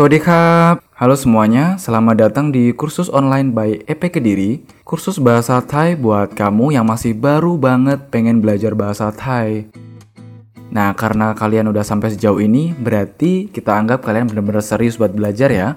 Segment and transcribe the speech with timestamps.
[0.00, 4.64] Sawadee Halo semuanya, selamat datang di kursus online by EP Kediri.
[4.80, 9.68] Kursus bahasa Thai buat kamu yang masih baru banget pengen belajar bahasa Thai.
[10.72, 15.52] Nah, karena kalian udah sampai sejauh ini, berarti kita anggap kalian benar-benar serius buat belajar
[15.52, 15.76] ya.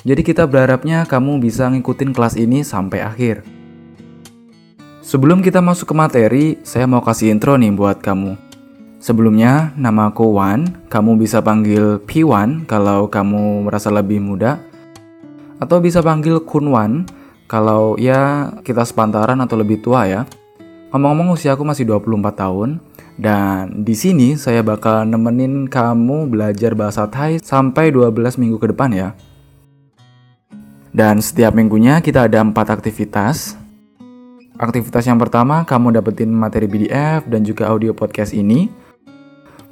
[0.00, 3.44] Jadi kita berharapnya kamu bisa ngikutin kelas ini sampai akhir.
[5.04, 8.51] Sebelum kita masuk ke materi, saya mau kasih intro nih buat kamu
[9.02, 10.86] Sebelumnya, nama aku Wan.
[10.86, 14.62] Kamu bisa panggil P1 kalau kamu merasa lebih muda.
[15.58, 17.02] Atau bisa panggil Kun Wan
[17.50, 20.22] kalau ya kita sepantaran atau lebih tua ya.
[20.94, 22.78] Ngomong-ngomong usia aku masih 24 tahun.
[23.18, 28.94] Dan di sini saya bakal nemenin kamu belajar bahasa Thai sampai 12 minggu ke depan
[28.94, 29.18] ya.
[30.94, 33.58] Dan setiap minggunya kita ada empat aktivitas.
[34.62, 38.81] Aktivitas yang pertama, kamu dapetin materi PDF dan juga audio podcast ini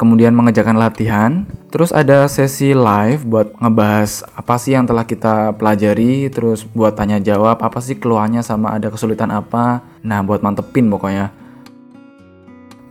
[0.00, 6.32] kemudian mengerjakan latihan, terus ada sesi live buat ngebahas apa sih yang telah kita pelajari,
[6.32, 9.84] terus buat tanya jawab apa sih keluhannya sama ada kesulitan apa.
[10.00, 11.28] Nah, buat mantepin pokoknya.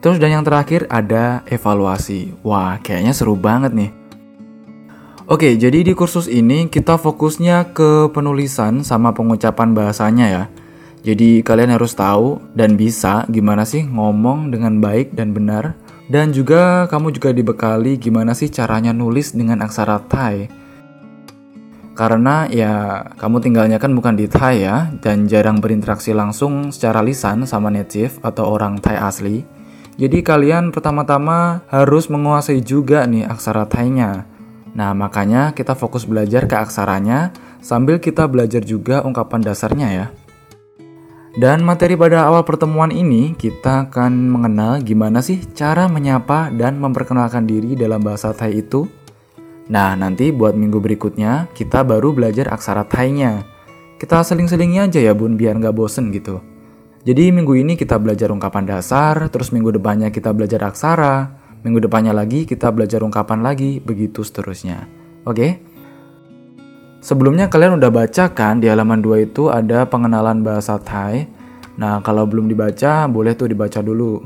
[0.05, 2.37] Terus dan yang terakhir ada evaluasi.
[2.45, 3.91] Wah, kayaknya seru banget nih.
[5.25, 10.43] Oke, jadi di kursus ini kita fokusnya ke penulisan sama pengucapan bahasanya ya.
[11.01, 15.73] Jadi kalian harus tahu dan bisa gimana sih ngomong dengan baik dan benar
[16.09, 20.49] dan juga kamu juga dibekali gimana sih caranya nulis dengan aksara Thai.
[21.93, 27.45] Karena ya kamu tinggalnya kan bukan di Thai ya dan jarang berinteraksi langsung secara lisan
[27.45, 29.45] sama native atau orang Thai asli.
[29.99, 34.23] Jadi kalian pertama-tama harus menguasai juga nih aksara Thai-nya.
[34.71, 40.07] Nah, makanya kita fokus belajar ke aksaranya sambil kita belajar juga ungkapan dasarnya ya.
[41.37, 47.45] Dan materi pada awal pertemuan ini kita akan mengenal gimana sih cara menyapa dan memperkenalkan
[47.45, 48.89] diri dalam bahasa Thai itu.
[49.69, 53.45] Nah, nanti buat minggu berikutnya kita baru belajar aksara Thai-nya.
[54.01, 56.41] Kita seling-selingnya aja ya bun biar nggak bosen gitu.
[57.05, 61.29] Jadi minggu ini kita belajar ungkapan dasar, terus minggu depannya kita belajar aksara,
[61.61, 64.89] minggu depannya lagi kita belajar ungkapan lagi, begitu seterusnya.
[65.29, 65.61] Oke?
[66.99, 71.31] Sebelumnya kalian udah baca kan di halaman 2 itu ada pengenalan bahasa Thai.
[71.79, 74.19] Nah, kalau belum dibaca, boleh tuh dibaca dulu.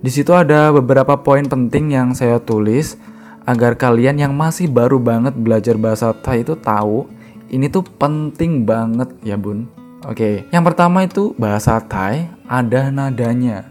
[0.00, 2.96] Di situ ada beberapa poin penting yang saya tulis
[3.44, 7.04] agar kalian yang masih baru banget belajar bahasa Thai itu tahu
[7.52, 9.68] ini tuh penting banget ya bun.
[10.08, 13.68] Oke, yang pertama itu bahasa Thai ada nadanya.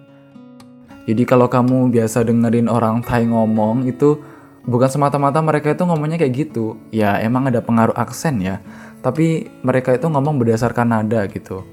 [1.10, 4.22] Jadi kalau kamu biasa dengerin orang Thai ngomong itu
[4.64, 6.80] bukan semata-mata mereka itu ngomongnya kayak gitu.
[6.90, 8.60] Ya emang ada pengaruh aksen ya,
[9.04, 11.64] tapi mereka itu ngomong berdasarkan nada gitu.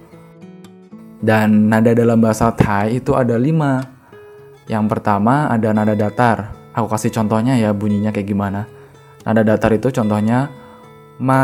[1.21, 3.85] Dan nada dalam bahasa Thai itu ada lima.
[4.71, 6.57] Yang pertama ada nada datar.
[6.73, 8.71] Aku kasih contohnya ya bunyinya kayak gimana.
[9.27, 10.49] Nada datar itu contohnya
[11.21, 11.43] ma,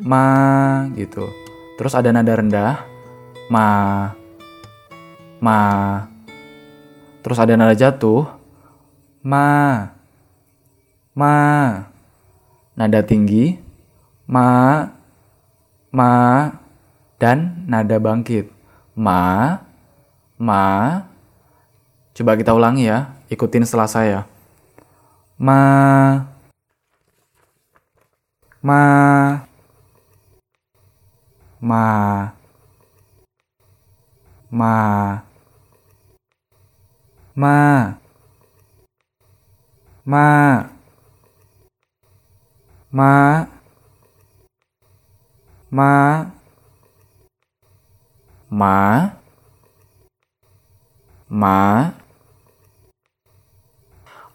[0.00, 0.24] ma
[0.96, 1.28] gitu.
[1.76, 2.82] Terus ada nada rendah,
[3.52, 3.66] ma,
[5.38, 5.58] ma.
[7.22, 8.37] Terus ada nada jatuh,
[9.28, 9.48] ma.
[11.12, 11.36] Ma.
[12.72, 13.60] Nada tinggi.
[14.24, 14.48] Ma.
[15.92, 16.12] Ma.
[17.20, 18.48] Dan nada bangkit.
[18.96, 19.60] Ma.
[20.40, 20.64] Ma.
[22.16, 23.12] Coba kita ulangi ya.
[23.28, 24.24] Ikutin setelah saya
[25.38, 26.26] ma
[28.62, 29.46] ma.
[31.60, 32.34] Ma.
[34.50, 34.74] Ma.
[37.38, 37.94] Ma.
[37.94, 38.07] Ma
[40.08, 40.64] ma
[42.88, 43.44] ma
[45.68, 45.92] ma
[51.28, 51.92] ma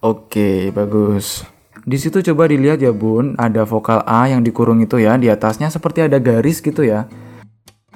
[0.03, 1.47] Oke, bagus.
[1.87, 5.71] Di situ coba dilihat ya, Bun, ada vokal A yang dikurung itu ya, di atasnya
[5.71, 7.07] seperti ada garis gitu ya.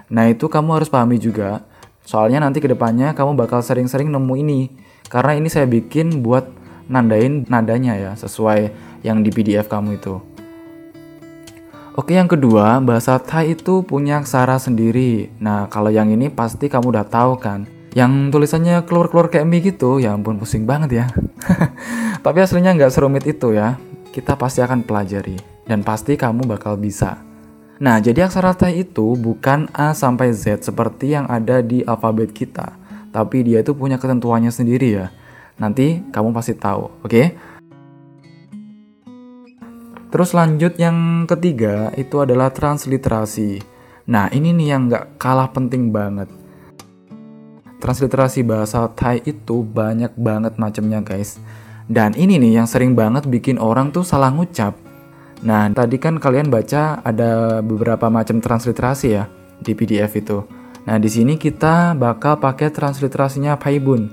[0.07, 1.68] Nah, itu kamu harus pahami juga.
[2.07, 4.71] Soalnya nanti ke depannya kamu bakal sering-sering nemu ini.
[5.12, 6.47] Karena ini saya bikin buat
[6.88, 8.72] nandain nadanya ya sesuai
[9.04, 10.19] yang di PDF kamu itu.
[11.98, 15.34] Oke, yang kedua, bahasa Thai itu punya aksara sendiri.
[15.42, 17.66] Nah, kalau yang ini pasti kamu udah tahu kan.
[17.98, 21.06] Yang tulisannya keluar-keluar kayak mie gitu, ya ampun pusing banget ya.
[22.25, 23.81] Tapi aslinya nggak serumit itu ya.
[24.13, 25.42] Kita pasti akan pelajari.
[25.66, 27.18] Dan pasti kamu bakal bisa.
[27.81, 32.78] Nah, jadi aksara Thai itu bukan A sampai Z seperti yang ada di alfabet kita.
[33.10, 35.10] Tapi dia itu punya ketentuannya sendiri ya.
[35.57, 37.09] Nanti kamu pasti tahu, oke?
[37.09, 37.25] Okay?
[40.07, 43.59] Terus lanjut yang ketiga itu adalah transliterasi.
[44.07, 46.31] Nah ini nih yang nggak kalah penting banget.
[47.77, 51.38] transliterasi bahasa Thai itu banyak banget macamnya guys.
[51.86, 54.74] Dan ini nih yang sering banget bikin orang tuh salah ngucap.
[55.45, 59.30] Nah, tadi kan kalian baca ada beberapa macam transliterasi ya
[59.62, 60.42] di PDF itu.
[60.89, 64.09] Nah, di sini kita bakal pakai transliterasinya Paibun.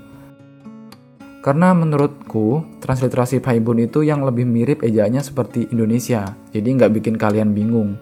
[1.45, 6.25] Karena menurutku, transliterasi Paibun itu yang lebih mirip ejaannya seperti Indonesia.
[6.49, 8.01] Jadi nggak bikin kalian bingung.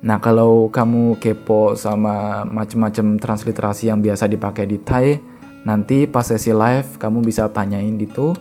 [0.00, 5.20] Nah, kalau kamu kepo sama macam-macam transliterasi yang biasa dipakai di Thai,
[5.68, 8.32] nanti pas sesi live kamu bisa tanyain gitu,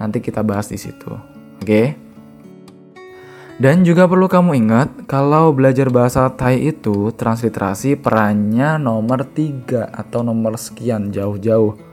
[0.00, 1.12] nanti kita bahas di situ.
[1.60, 1.92] Oke?
[3.60, 10.24] Dan juga perlu kamu ingat, kalau belajar bahasa Thai itu, transliterasi perannya nomor 3 atau
[10.24, 11.91] nomor sekian jauh-jauh.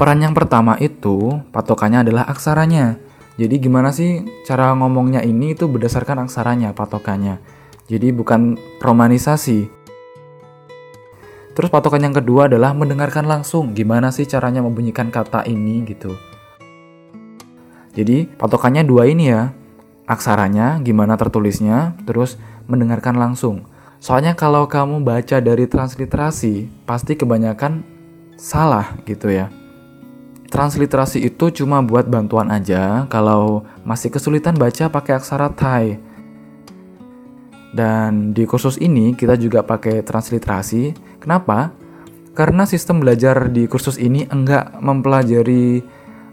[0.00, 2.96] Peran yang pertama itu, patokannya adalah aksaranya.
[3.36, 7.36] Jadi gimana sih cara ngomongnya ini itu berdasarkan aksaranya, patokannya.
[7.84, 9.68] Jadi bukan romanisasi.
[11.52, 13.76] Terus patokan yang kedua adalah mendengarkan langsung.
[13.76, 16.16] Gimana sih caranya membunyikan kata ini gitu.
[17.92, 19.52] Jadi patokannya dua ini ya.
[20.08, 22.40] Aksaranya, gimana tertulisnya, terus
[22.72, 23.68] mendengarkan langsung.
[24.00, 27.84] Soalnya kalau kamu baca dari transliterasi, pasti kebanyakan
[28.40, 29.59] salah gitu ya.
[30.50, 36.02] Transliterasi itu cuma buat bantuan aja kalau masih kesulitan baca pakai aksara Thai.
[37.70, 40.90] Dan di kursus ini kita juga pakai transliterasi.
[41.22, 41.70] Kenapa?
[42.34, 45.86] Karena sistem belajar di kursus ini enggak mempelajari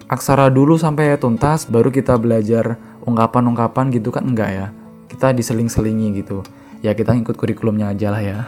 [0.09, 4.67] aksara dulu sampai tuntas, baru kita belajar ungkapan-ungkapan gitu kan enggak ya.
[5.13, 6.41] Kita diseling-selingi gitu.
[6.81, 8.39] Ya kita ngikut kurikulumnya aja lah ya.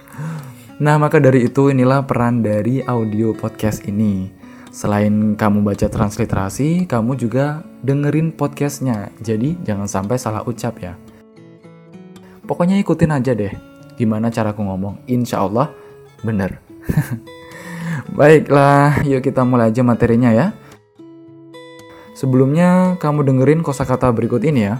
[0.84, 4.39] nah maka dari itu inilah peran dari audio podcast ini.
[4.70, 9.10] Selain kamu baca transliterasi, kamu juga dengerin podcastnya.
[9.18, 10.94] Jadi jangan sampai salah ucap ya.
[12.46, 13.50] Pokoknya ikutin aja deh
[13.98, 15.02] gimana caraku ngomong.
[15.10, 15.74] Insya Allah
[16.22, 16.62] bener.
[18.16, 20.54] Baiklah, yuk kita mulai aja materinya ya.
[22.14, 24.78] Sebelumnya kamu dengerin kosakata berikut ini ya.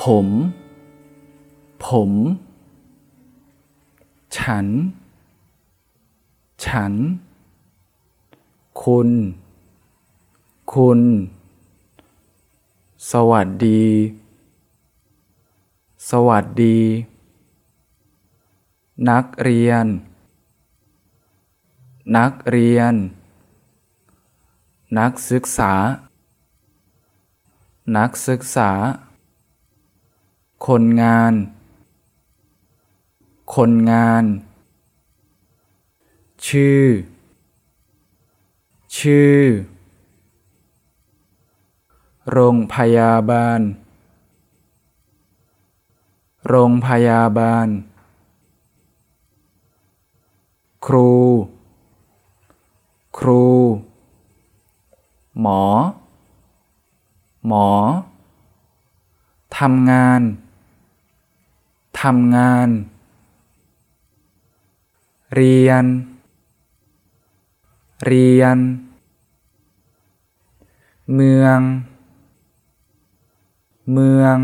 [0.00, 0.56] Pom,
[1.76, 2.40] pom,
[4.34, 4.66] chan,
[6.62, 6.94] chan,
[8.80, 9.10] kun,
[10.72, 11.00] คุณ
[13.10, 13.84] สวัสดี
[16.10, 16.78] สวัสดี
[19.10, 19.86] นักเรียน
[22.16, 22.94] นักเรียน
[24.98, 25.74] นักศึกษา
[27.96, 28.70] นักศึกษา
[30.66, 31.32] คนงาน
[33.54, 34.24] คนงาน
[36.46, 36.84] ชื่อ
[38.98, 39.38] ชื่อ
[42.30, 43.60] โรงพยาบาล
[46.48, 47.68] โรงพยาบาล
[50.86, 51.12] ครู
[53.18, 53.46] ครู
[55.40, 55.64] หมอ
[57.46, 57.68] หมอ
[59.58, 60.20] ทำงาน
[62.00, 62.68] ทำงาน
[65.36, 65.84] เรียน
[68.06, 68.58] เรียน
[71.14, 71.60] เมือง
[73.92, 74.38] เมือง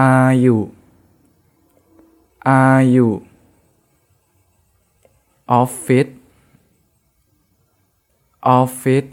[0.00, 0.58] อายุ
[2.48, 3.08] อายุ
[5.52, 6.06] ออฟฟิศ
[8.48, 9.04] ออฟฟิศ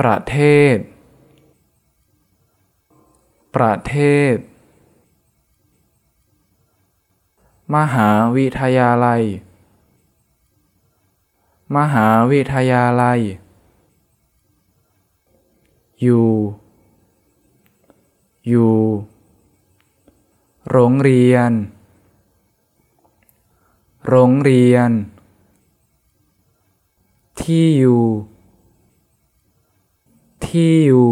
[0.00, 0.36] ประเท
[0.74, 0.76] ศ
[3.56, 3.94] ประเท
[4.34, 4.36] ศ
[7.75, 9.23] มหาวิทยาลัย
[11.75, 13.19] มหาวิทยาลัย
[16.01, 16.27] อยู่
[18.47, 18.73] อยู่
[20.71, 21.51] โรงเรียน
[24.07, 24.89] โรงเรียน
[27.41, 28.03] ที่อยู่
[30.45, 31.11] ที่อยู่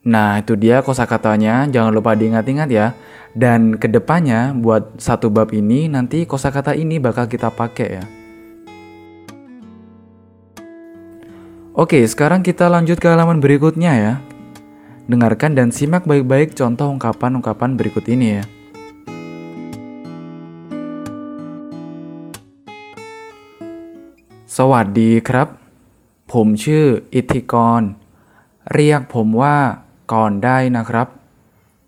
[0.00, 1.68] Nah, itu dia kosakatanya.
[1.68, 2.96] Jangan lupa diingat-ingat ya.
[3.35, 8.05] Dan ke depannya, buat satu bab ini, nanti kosakata ini bakal kita pakai ya.
[11.75, 14.13] Oke, sekarang kita lanjut ke halaman berikutnya ya.
[15.11, 18.43] Dengarkan dan simak baik-baik contoh ungkapan-ungkapan berikut ini ya.
[24.47, 25.19] Sawadi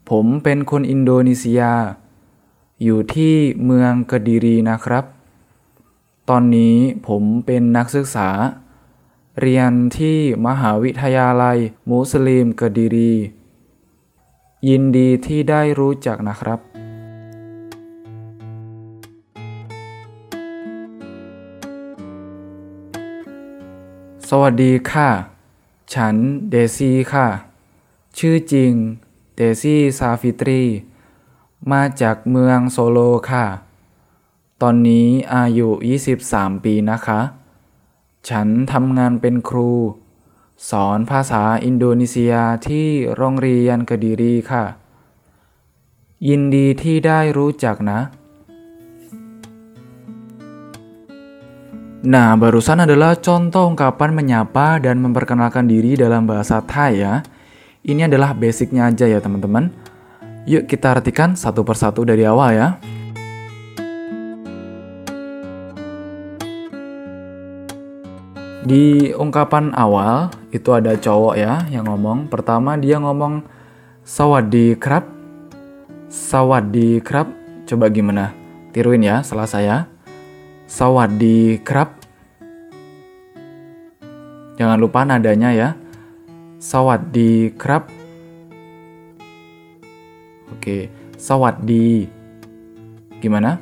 [0.09, 1.61] ผมเป็นคนอินโดนีเซีย
[2.83, 3.35] อยู่ที่
[3.65, 5.05] เมืองกะดีรีนะครับ
[6.29, 6.75] ตอนนี้
[7.07, 8.29] ผมเป็นนักศึกษา
[9.39, 11.57] เรียนที่มหาวิทยาลัย
[11.89, 13.13] มุสลิมกะดีรี
[14.67, 16.59] ยินดีที่ได้รู้จักนะครับ
[24.29, 25.09] สวัสดีค่ะ
[25.93, 26.15] ฉัน
[26.49, 27.27] เดซี่ค่ะ
[28.17, 28.73] ชื่อจริง
[29.39, 30.61] เดซี่ซาฟิตรี
[31.71, 33.45] มาจากเมืองโซโลค่ะ
[34.61, 35.69] ตอนนี้อายุ
[36.17, 37.21] 23 ปีนะคะ
[38.29, 39.71] ฉันทำงานเป็นครู
[40.69, 42.33] สอนภาษาอินโดนีเซีย
[42.67, 44.65] ที่โรงเรียนกดีรีค่ะ
[46.27, 47.99] ยินดีที่ได้รู้จักนะ
[52.07, 57.13] Nah, barusan adalah contoh ungkapan menyapa dan memperkenalkan diri dalam bahasa Thai ya.
[57.87, 59.71] Ini adalah basicnya aja ya teman-teman.
[60.43, 62.67] Yuk kita artikan satu persatu dari awal ya.
[68.67, 72.27] Di ungkapan awal itu ada cowok ya yang ngomong.
[72.27, 73.47] Pertama dia ngomong
[74.03, 75.07] sawadi krab.
[76.11, 77.31] Sawadi krab.
[77.63, 78.35] Coba gimana?
[78.75, 79.87] Tiruin ya salah saya.
[80.67, 81.95] Sawadi krab.
[84.59, 85.86] Jangan lupa nadanya ya.
[86.57, 87.85] Sawadi krab.
[90.57, 92.09] Oke, sawadi.
[93.21, 93.61] Gimana?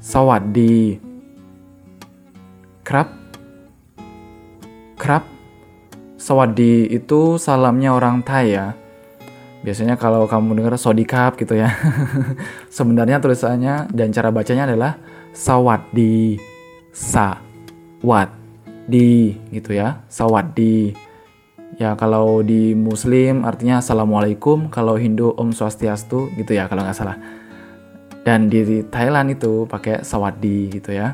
[0.00, 0.96] Sawadi.
[2.80, 3.12] Krab.
[4.96, 5.24] Krab.
[6.16, 8.72] Sawadi itu salamnya orang Thai ya.
[9.60, 11.76] Biasanya kalau kamu dengar sodikap gitu ya.
[12.76, 14.96] Sebenarnya tulisannya dan cara bacanya adalah
[15.36, 16.40] sawat di
[19.48, 20.92] gitu ya sawadi
[21.74, 27.18] ya kalau di muslim artinya assalamualaikum kalau hindu om swastiastu gitu ya kalau nggak salah.
[28.24, 31.12] Dan di Thailand itu pakai sawadi gitu ya.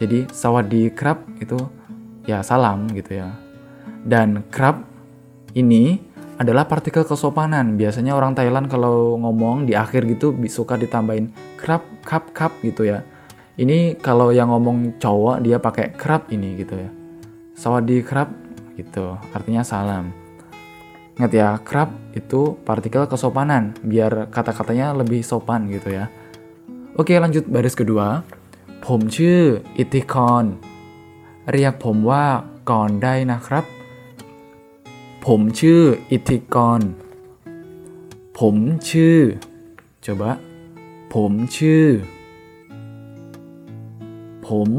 [0.00, 1.60] Jadi sawadi krab itu
[2.24, 3.36] ya salam gitu ya.
[4.00, 4.80] Dan krab
[5.52, 6.00] ini
[6.40, 7.76] adalah partikel kesopanan.
[7.76, 11.28] Biasanya orang Thailand kalau ngomong di akhir gitu suka ditambahin
[11.60, 13.04] krab kap kap gitu ya.
[13.58, 16.90] Ini kalau yang ngomong cowok dia pakai krab ini gitu ya.
[17.58, 18.47] Sawadi krab
[18.77, 19.17] gitu.
[19.33, 20.13] Artinya salam.
[21.19, 26.09] Ingat ya, krab itu partikel kesopanan biar kata-katanya lebih sopan gitu ya.
[26.97, 28.25] Oke, lanjut baris kedua.
[28.89, 29.41] ผมชื่อ
[29.77, 30.43] อิทธิกร
[31.51, 32.25] เรียกผมว่า
[32.71, 33.65] ก่อนได้นะครับ
[35.25, 35.81] ผมชื่อ
[36.11, 36.81] อิทธิกร
[38.39, 38.55] ผม
[38.89, 39.19] ชื่อ
[40.05, 40.31] coba
[41.13, 41.87] ผมชื่อ
[44.47, 44.69] ผม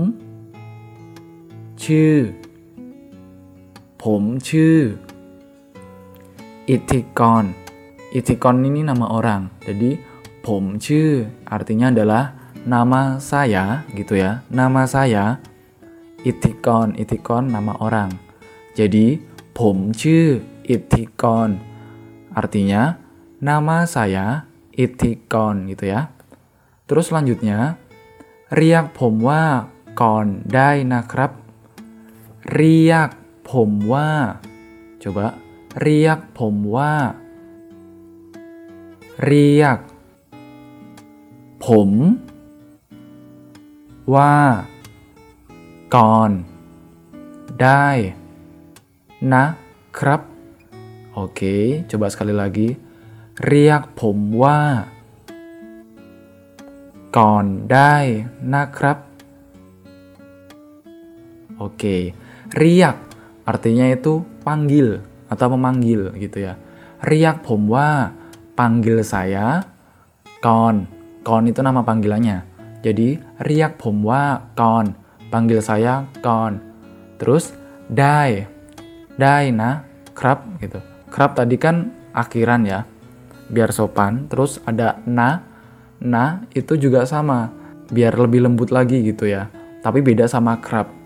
[1.84, 2.14] ชื่อ
[4.04, 4.78] ผมชื่อ
[6.70, 7.44] อิทธิกร
[8.14, 9.90] อิทธิกร ini nama orang jadi
[10.46, 11.08] ผมชื่อ
[11.54, 12.24] artinya adalah
[12.64, 15.24] nama saya gitu ya nama saya
[16.26, 18.10] อิทธิกร อิทธิกร nama orang
[18.78, 19.06] jadi
[19.58, 20.26] ผมชื่อ
[20.70, 21.48] อิทธิกร
[22.40, 22.82] artinya
[23.48, 24.26] nama saya
[24.78, 26.00] อิทธิกร gitu ya
[26.88, 27.58] terus selanjutnya
[28.56, 29.44] เรียกผมว่า
[30.00, 31.30] ก่อนได้นะครับ
[32.52, 33.08] เรียก
[33.51, 34.11] ผมว่า
[35.01, 35.27] coba
[35.81, 36.93] เรียกผมว่า
[39.25, 39.77] เรียก
[41.65, 41.89] ผม
[44.15, 44.35] ว่า
[45.95, 46.31] ก่อน
[47.61, 47.87] ได้
[49.33, 49.45] นะ
[49.99, 50.21] ครับ
[51.19, 52.69] Oke, coba sekali lagi.
[53.47, 54.59] เรียกผมว่า
[57.17, 57.95] ก่อนได้
[58.53, 58.97] นะครับ
[61.63, 61.95] Oke,
[62.61, 63.08] riak
[63.49, 66.53] artinya itu panggil atau memanggil gitu ya.
[67.01, 68.13] Riak pomwa
[68.53, 69.65] panggil saya,
[70.37, 70.85] kon.
[71.25, 72.45] Kon itu nama panggilannya.
[72.85, 74.93] Jadi, riak pomwa kon,
[75.33, 76.61] panggil saya kon.
[77.17, 77.57] Terus,
[77.89, 78.45] dai,
[79.17, 79.81] dai na,
[80.13, 80.77] krab gitu.
[81.09, 82.85] Krab tadi kan akhiran ya,
[83.49, 84.29] biar sopan.
[84.29, 85.41] Terus ada na,
[85.97, 87.49] na itu juga sama,
[87.89, 89.49] biar lebih lembut lagi gitu ya.
[89.79, 90.98] Tapi beda sama krab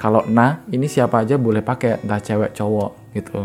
[0.00, 3.44] kalau na ini siapa aja boleh pakai, entah cewek cowok gitu.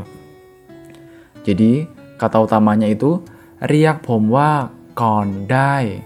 [1.44, 1.84] Jadi
[2.16, 3.20] kata utamanya itu
[3.60, 6.00] riak bomwa kondai.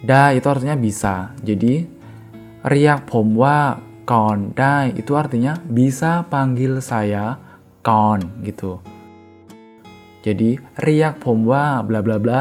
[0.00, 1.36] Da itu artinya bisa.
[1.44, 1.84] Jadi
[2.64, 3.76] riak bomwa
[4.08, 7.36] kondai itu artinya bisa panggil saya
[7.84, 8.80] kon gitu.
[10.24, 12.40] Jadi riak bomwa bla bla bla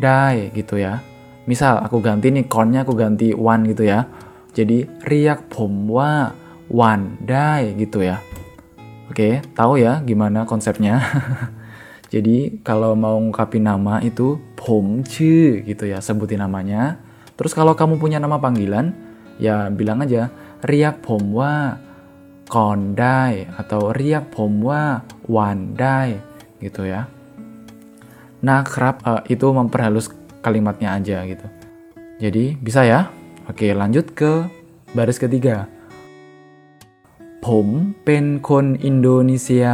[0.00, 0.96] dai gitu ya.
[1.44, 4.08] Misal aku ganti nih konnya aku ganti one gitu ya.
[4.56, 6.32] Jadi riak bomwa
[6.68, 8.20] one die gitu ya.
[9.10, 11.00] Oke, tahu ya gimana konsepnya?
[12.14, 17.02] Jadi kalau mau ngungkapin nama itu Pomce gitu ya, sebutin namanya.
[17.34, 18.94] Terus kalau kamu punya nama panggilan,
[19.42, 20.30] ya bilang aja
[20.62, 21.76] Riak Pomwa
[22.46, 26.16] Kondai atau Riak Pomwa Wandai
[26.62, 27.10] gitu ya.
[28.44, 30.12] Nah, kerap uh, itu memperhalus
[30.44, 31.46] kalimatnya aja gitu.
[32.20, 33.08] Jadi bisa ya.
[33.48, 34.48] Oke, lanjut ke
[34.94, 35.73] baris ketiga.
[37.50, 37.68] ผม
[38.04, 39.66] เป็นคนอินโดนีเซีย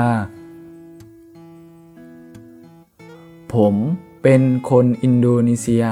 [3.55, 3.75] ผม
[4.23, 5.85] เป็นคนอินโดนีเซีย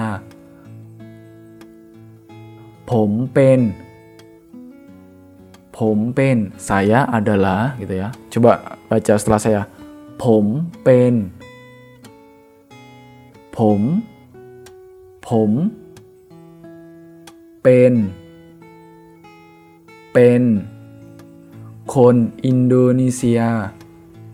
[2.90, 3.61] ผมเป็น
[5.78, 6.37] ผมเป็น
[6.68, 8.52] saya adalah gitu ya coba
[8.90, 9.62] baca setelah saya
[10.25, 10.44] ผม
[10.85, 11.12] เป็น
[13.56, 13.80] ผม
[15.28, 15.50] ผม
[17.62, 17.92] เป็น
[20.12, 20.42] เป็น
[21.95, 23.41] คนอินโดนีเซีย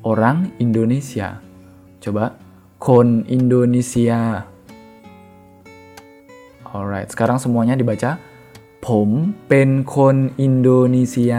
[0.10, 1.28] orang Indonesia
[2.04, 2.26] coba
[2.88, 4.12] คนอินโดนีเซีย
[6.74, 8.12] alright sekarang semuanya dibaca
[8.88, 9.10] ผม
[9.50, 11.34] เป็นคนอินโดนีเซีย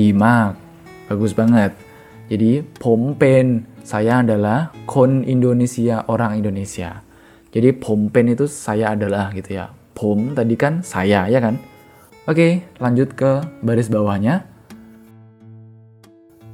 [0.00, 0.50] ดีมาก
[1.08, 1.70] bagus banget
[2.30, 2.50] jadi
[2.84, 3.44] ผมเป็น
[3.90, 4.58] saya adalah
[4.94, 6.90] คนอินโดนีเซีย orang Indonesia
[7.54, 9.66] jadi ผมเป็น itu saya adalah gitu ya
[10.00, 11.54] ผม tadi kan saya ya kan
[12.31, 14.47] Oke, lanjut ke baris bawahnya.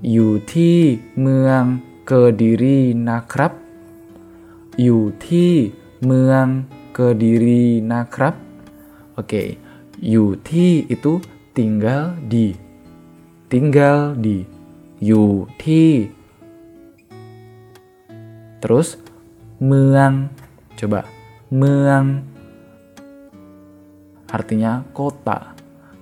[0.02, 3.54] Yuti Meang Kediri Nakrab.
[4.74, 5.70] Yuti
[6.02, 8.34] Meang Kediri Nakrab.
[9.22, 9.62] Oke,
[10.02, 11.22] Yuti itu
[11.54, 12.58] tinggal di.
[13.46, 14.50] Tinggal di.
[14.98, 16.10] Yuti.
[18.66, 18.98] Terus
[19.62, 20.34] Meang.
[20.74, 21.06] Coba
[21.54, 22.26] Meang.
[24.26, 25.57] Artinya kota.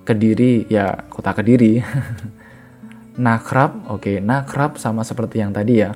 [0.05, 1.79] Kediri ya kota Kediri
[3.25, 5.93] nakrab oke okay, nakrab sama seperti yang tadi ya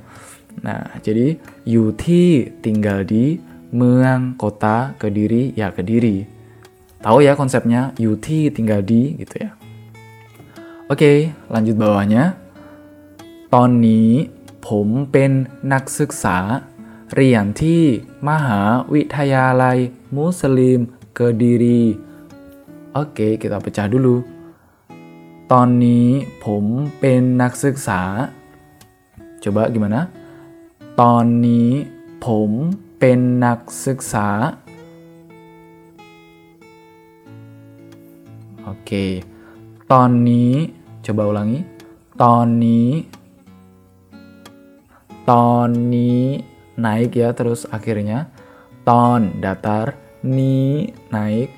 [0.61, 1.35] nah jadi
[1.67, 3.41] yuti tinggal di
[3.75, 6.23] เมือง kota Kediri ya Kediri
[7.03, 9.51] tahu ya konsepnya yuti tinggal di gitu ya
[10.87, 11.17] oke okay,
[11.51, 12.45] lanjut bawahnya
[13.53, 14.11] ตอนนี้
[14.67, 15.31] ผมเป็น
[15.73, 16.37] นักศึกษา
[17.15, 17.83] เรียนที่
[18.29, 18.61] มหา
[18.93, 19.77] วิทยาลัย
[20.17, 20.79] มุสลิม
[21.15, 21.83] เกดีรี
[22.95, 24.35] Oke, kita pecah dulu.
[25.51, 26.07] ตอนนี้
[26.45, 26.63] ผม
[26.99, 28.01] เป็นนักศึกษา
[29.43, 30.01] coba gimana
[31.01, 31.69] ตอนนี้
[32.25, 32.51] ผม
[32.99, 34.27] เป็นนักศึกษา
[38.69, 39.05] Oke
[39.91, 40.51] ตอนนี้
[41.05, 41.59] coba ulangi
[42.23, 42.89] ตอนนี้
[45.31, 46.23] ตอนนี้
[46.85, 48.19] naik ya terus akhirnya
[48.89, 49.87] ตอน datar
[50.37, 50.69] นี้
[51.15, 51.49] naik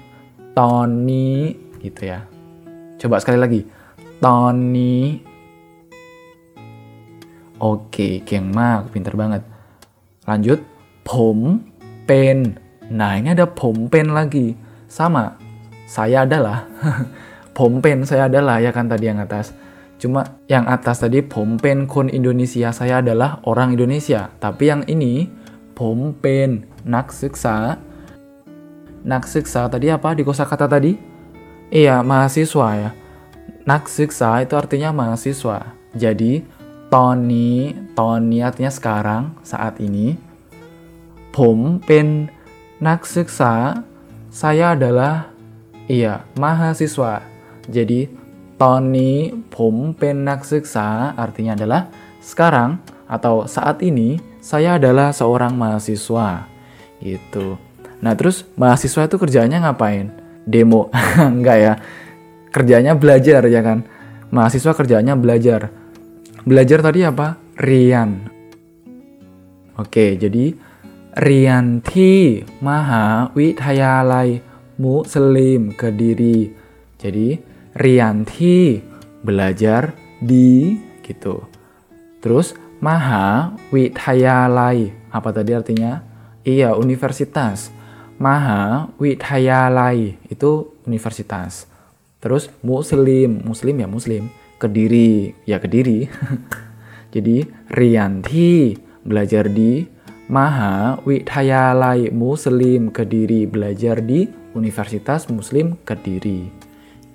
[0.52, 2.24] Tony gitu ya.
[3.00, 3.60] Coba sekali lagi.
[4.20, 5.18] Tony.
[7.62, 9.42] Oke, king mak, pinter banget.
[10.26, 10.60] Lanjut,
[11.06, 12.58] pompen.
[12.90, 14.54] Nah, ini ada pompen lagi.
[14.90, 15.38] Sama,
[15.86, 16.66] saya adalah.
[17.56, 18.02] pompen.
[18.02, 19.54] saya adalah, ya kan tadi yang atas.
[20.02, 24.34] Cuma yang atas tadi Pompen kon Indonesia saya adalah orang Indonesia.
[24.42, 25.30] Tapi yang ini
[25.78, 27.78] Pompen Nak Suksa
[29.02, 30.94] Naksiksa tadi apa di kosa kata tadi?
[31.72, 32.90] Iya, mahasiswa ya.
[33.66, 35.74] Naksiksa itu artinya mahasiswa.
[35.94, 36.46] Jadi,
[36.86, 40.14] Tony, Tony artinya sekarang, saat ini.
[41.34, 42.30] Pom pen
[42.78, 43.82] naksiksa,
[44.30, 45.32] saya adalah,
[45.90, 47.24] iya, mahasiswa.
[47.66, 48.06] Jadi,
[48.60, 51.90] Tony pom pen naksiksa artinya adalah
[52.22, 52.78] sekarang
[53.10, 56.46] atau saat ini saya adalah seorang mahasiswa.
[57.02, 57.71] Gitu.
[58.02, 60.10] Nah terus mahasiswa itu kerjanya ngapain?
[60.42, 60.90] Demo,
[61.22, 61.74] enggak ya.
[62.50, 63.86] Kerjanya belajar ya kan.
[64.34, 65.70] Mahasiswa kerjanya belajar.
[66.42, 67.38] Belajar tadi apa?
[67.54, 68.26] Rian.
[69.78, 70.52] Oke, jadi
[71.16, 74.42] Rian Thi Maha Withayalai
[74.82, 76.50] Muslim Kediri.
[76.98, 77.38] Jadi
[77.78, 78.82] Rian Thi
[79.22, 80.74] belajar di
[81.06, 81.46] gitu.
[82.18, 86.02] Terus Maha Withayalai apa tadi artinya?
[86.42, 87.70] Iya, universitas
[88.21, 91.69] Maha witayalai itu universitas.
[92.17, 94.23] Terus muslim, muslim ya muslim.
[94.57, 96.09] Kediri, ya Kediri.
[97.15, 98.55] Jadi, เรียนที่
[99.07, 99.87] belajar di
[100.27, 106.51] Maha Witayalai Muslim Kediri belajar di Universitas Muslim Kediri.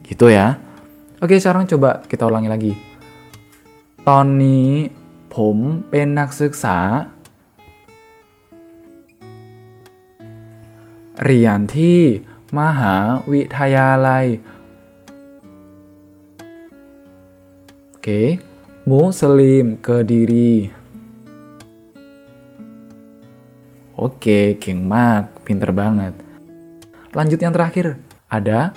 [0.01, 0.57] Gitu ya.
[1.21, 2.75] Oke, sekarang coba kita ulangi lagi.
[4.09, 4.69] ตอนนี้
[5.37, 5.57] ผม
[5.91, 6.79] เป็นนักศึกษา
[11.24, 12.02] เรียนที่
[12.58, 12.96] มหา
[13.32, 14.28] วิทยาลัย
[18.08, 18.40] Oke,
[18.88, 20.72] Muslim Kediri.
[24.00, 26.16] Oke, King Mak, pinter banget.
[27.12, 28.00] Lanjut yang terakhir,
[28.32, 28.72] ada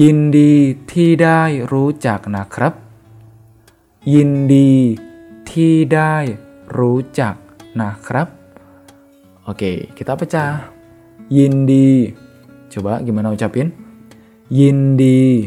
[0.00, 0.54] ยินดี
[0.92, 2.72] ที่ได้รู้จักนะครับ
[4.14, 4.72] ยินดี
[5.50, 6.16] ที่ได้
[6.78, 7.34] รู้จัก
[7.80, 8.26] นะครับ
[9.50, 10.79] Oke, kita pecah.
[11.30, 12.10] Yindi.
[12.66, 13.70] Coba gimana ucapin?
[14.50, 15.46] Yindi.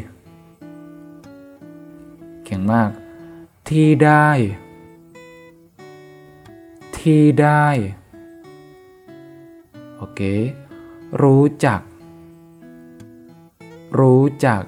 [2.47, 2.95] Kenak.
[3.67, 4.55] Tidai.
[6.95, 7.79] Tidai.
[9.99, 10.55] Oke.
[11.11, 11.83] rujak, Rujak.
[13.91, 14.65] Rujak.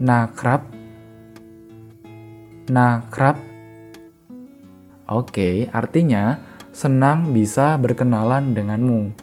[0.00, 0.62] Nakrab.
[2.72, 3.36] Nakrab.
[5.12, 6.40] Oke, artinya
[6.74, 9.14] senang bisa berkenalan denganmu.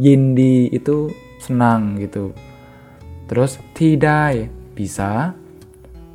[0.00, 2.32] Yindi itu senang gitu.
[3.28, 5.36] Terus tidak bisa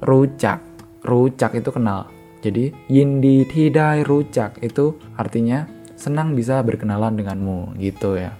[0.02, 0.66] rujak.
[1.06, 2.10] Rujak itu kenal.
[2.42, 8.34] Jadi yindi tidak rujak itu artinya senang bisa berkenalan denganmu gitu ya.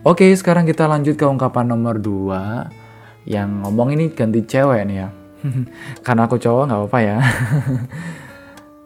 [0.00, 5.08] Oke, sekarang kita lanjut ke ungkapan nomor 2 yang ngomong ini ganti cewek nih ya.
[6.06, 7.18] Karena aku cowok nggak apa-apa ya.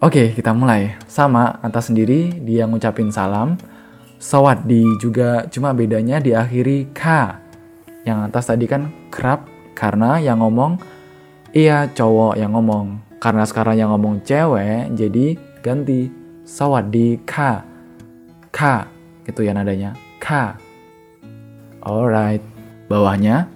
[0.04, 1.00] Oke, kita mulai.
[1.08, 3.56] Sama, atas sendiri dia ngucapin salam.
[4.68, 7.32] di juga cuma bedanya diakhiri K.
[8.04, 10.76] Yang atas tadi kan kerap karena yang ngomong
[11.56, 13.00] iya cowok yang ngomong.
[13.16, 16.12] Karena sekarang yang ngomong cewek, jadi ganti
[16.92, 17.64] di K.
[18.52, 18.60] K
[19.24, 19.96] gitu ya nadanya.
[20.20, 20.52] K.
[21.80, 22.44] Alright.
[22.92, 23.48] Bawahnya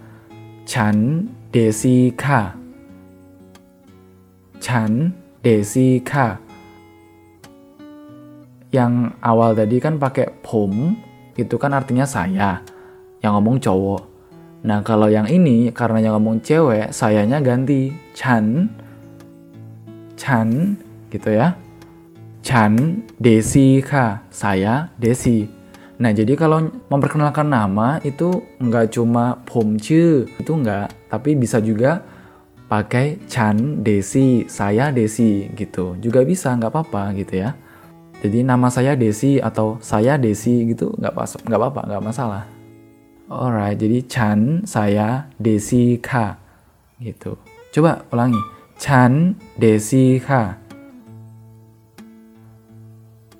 [0.65, 2.57] Chan Desi K.
[4.65, 5.13] Chan
[5.49, 6.37] Desi K.
[8.69, 10.93] Yang awal tadi kan pakai pom,
[11.41, 12.61] itu kan artinya saya.
[13.25, 14.03] Yang ngomong cowok.
[14.69, 18.69] Nah, kalau yang ini karena yang ngomong cewek, sayanya ganti Chan.
[20.21, 20.77] Chan
[21.09, 21.57] gitu ya.
[22.45, 24.21] Chan Desi K.
[24.29, 25.49] Saya Desi.
[25.97, 32.05] Nah, jadi kalau memperkenalkan nama itu nggak cuma pom itu nggak, tapi bisa juga
[32.68, 35.96] pakai Chan Desi, saya Desi gitu.
[36.00, 37.54] Juga bisa, nggak apa-apa gitu ya.
[38.24, 42.44] Jadi nama saya Desi atau saya Desi gitu nggak pas, nggak apa-apa, nggak masalah.
[43.32, 46.38] Alright, jadi Chan, saya, Desi, K
[47.02, 47.40] gitu.
[47.74, 48.38] Coba ulangi.
[48.78, 50.30] Chan, Desi, K.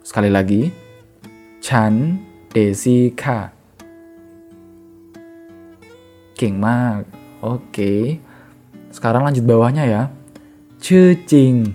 [0.02, 0.72] Sekali lagi.
[1.60, 2.18] Chan,
[2.50, 3.24] Desi, K.
[6.40, 7.00] King มาก
[7.54, 7.60] Oke.
[7.76, 8.27] Okay.
[8.99, 10.03] Sekarang lanjut bawahnya ya.
[10.83, 11.71] Cing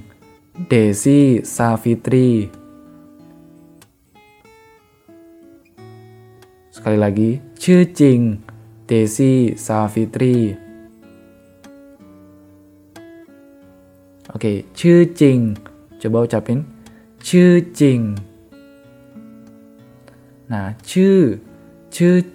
[0.68, 2.52] Desi Safitri.
[6.68, 8.44] Sekali lagi, Cing
[8.84, 10.52] Desi Safitri.
[14.36, 15.56] Oke, Cing
[16.04, 16.68] Coba ucapin.
[17.24, 18.20] Cing
[20.52, 21.40] Nah, Cu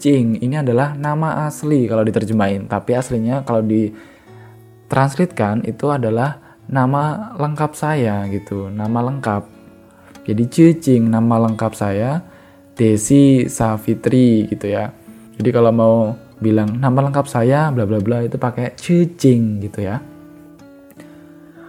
[0.00, 3.92] Cing ini adalah nama asli kalau diterjemahin, tapi aslinya kalau di
[4.88, 9.44] translatekan itu adalah nama lengkap saya gitu, nama lengkap.
[10.28, 12.20] Jadi Cicing nama lengkap saya
[12.76, 14.92] Desi Safitri gitu ya.
[15.40, 15.96] Jadi kalau mau
[16.38, 19.96] bilang nama lengkap saya bla bla bla itu pakai Cicing gitu ya.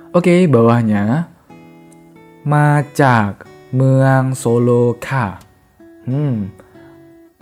[0.10, 1.30] Oke, bawahnya
[2.44, 5.38] Macak Meang Solo Ka.
[6.10, 6.50] Hmm.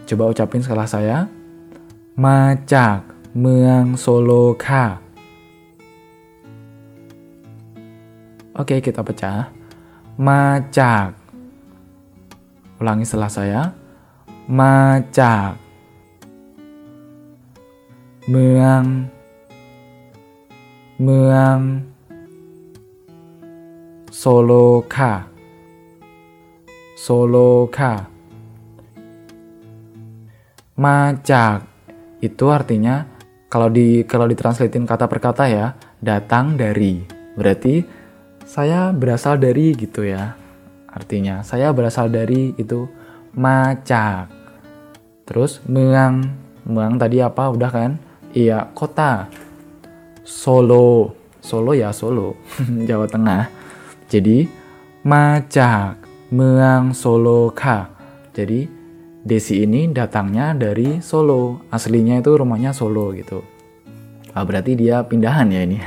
[0.03, 1.31] Coba ucapin setelah saya.
[2.19, 5.06] Macak Meang Solo Ka.
[8.57, 9.53] Oke, kita pecah.
[10.17, 11.13] Macak.
[12.81, 13.61] Ulangi setelah saya.
[14.49, 15.61] Macak.
[18.25, 19.05] Meang.
[20.97, 21.85] Meang.
[24.09, 25.29] Soloka.
[26.97, 28.09] Soloka.
[30.81, 31.61] Macak
[32.25, 33.05] itu artinya
[33.53, 37.05] kalau di kalau ditranslatein kata per kata ya, datang dari.
[37.37, 37.96] Berarti
[38.47, 40.39] saya berasal dari gitu ya.
[40.87, 42.87] Artinya saya berasal dari itu
[43.35, 44.31] macak.
[45.27, 46.23] Terus meang,
[46.63, 47.91] meang tadi apa udah kan?
[48.31, 49.27] Iya, kota.
[50.23, 51.11] Solo.
[51.43, 52.35] Solo ya Solo,
[52.87, 53.47] Jawa Tengah.
[54.07, 54.47] Jadi
[55.03, 55.99] macak,
[56.31, 57.91] meang Solo ka.
[58.31, 58.79] Jadi
[59.27, 61.67] Desi ini datangnya dari Solo.
[61.67, 63.43] Aslinya itu rumahnya Solo gitu.
[64.31, 65.79] Ah, berarti dia pindahan ya ini.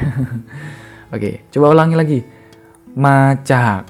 [1.14, 2.20] Oke, coba ulangi lagi.
[3.06, 3.20] มา
[3.52, 3.80] จาก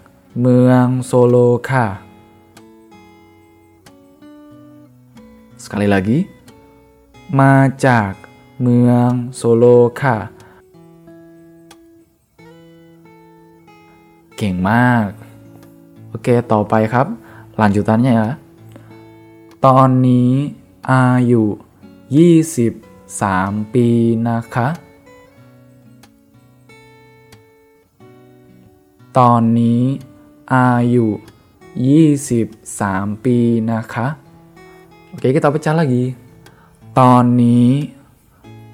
[0.41, 1.37] เมืองโซโล
[1.69, 1.87] ค่ะ
[5.63, 6.19] Sekali lagi
[7.41, 7.55] มา
[7.87, 8.13] จาก
[8.63, 9.65] เมืองโซโล
[10.01, 10.17] ค่ะ
[14.37, 15.09] เก่งมาก
[16.09, 17.07] โอเค ต่อไปครับ
[17.61, 18.29] lanjutannya ya
[19.67, 20.33] ตอนนี้
[20.91, 21.43] อายุ
[22.59, 23.89] 23 ปี
[24.29, 24.90] นะคะ
[29.18, 29.84] ตอนนี้
[30.54, 31.08] อายุ
[31.76, 33.38] 23 ปี
[33.72, 34.08] นะคะ
[35.16, 36.12] Oke, kita pecah lagi.
[37.00, 37.72] ตอนนี้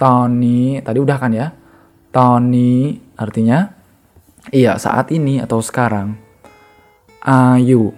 [0.03, 1.47] ตอนนี้ tadi udah kan ya?
[2.17, 2.79] ตอนนี้
[3.23, 3.57] artinya
[4.49, 6.17] iya saat ini atau sekarang.
[7.21, 7.93] Ayu.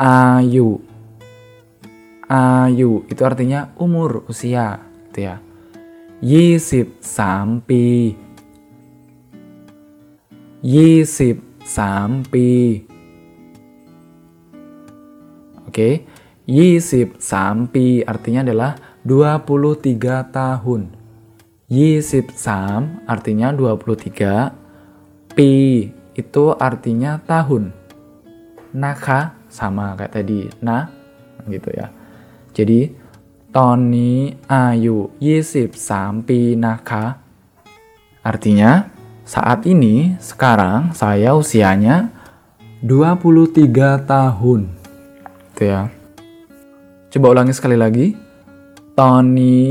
[0.00, 0.68] Ayu.
[2.32, 4.80] Ayu itu artinya umur, usia,
[5.12, 5.36] gitu ya.
[6.24, 7.84] 23 ปี
[10.66, 12.48] 23 ปี
[15.72, 16.04] Oke,
[16.44, 18.76] 23 ปี artinya adalah
[19.08, 20.92] 23 tahun.
[21.72, 24.52] 23 artinya 23.
[25.32, 25.52] Pi
[26.12, 27.72] itu artinya tahun.
[28.76, 30.92] Naka sama kayak tadi, na
[31.48, 31.88] gitu ya.
[32.52, 32.92] Jadi
[33.56, 34.18] ตอนนี้
[34.52, 37.04] อายุ23 ปีนะคะ
[38.22, 38.70] Artinya,
[39.26, 42.10] saat ini, sekarang, saya usianya
[42.82, 44.60] 23 tahun.
[45.54, 45.88] Itu ya.
[47.12, 48.32] Coba ulangi sekali lagi.
[49.00, 49.64] ตอนนี้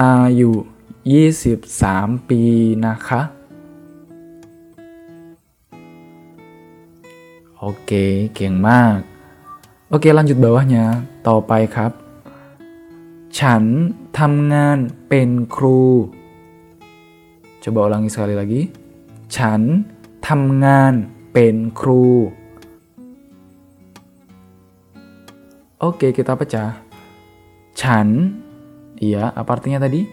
[0.00, 0.50] อายุ
[1.40, 2.42] 23 ปี
[2.86, 3.20] นะคะ
[7.58, 7.90] โอเค
[8.34, 8.98] เก่งมาก
[9.88, 10.84] โอเค lanjut bawahnya
[11.28, 11.92] ต่อไปครับ
[13.38, 13.62] ฉัน
[14.18, 15.80] ทำงานเป็นครู
[17.61, 18.61] Coba ulangi sekali lagi.
[19.29, 19.85] Chan
[20.17, 22.33] Tamngan Pen Kru.
[25.81, 26.77] Oke, kita pecah.
[27.77, 28.37] Chan,
[29.01, 30.05] iya, apa artinya tadi?